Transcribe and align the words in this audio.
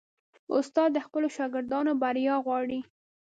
استاد 0.57 0.89
د 0.93 0.97
خپلو 1.05 1.27
شاګردانو 1.37 1.91
بریا 2.01 2.35
غواړي. 2.45 2.79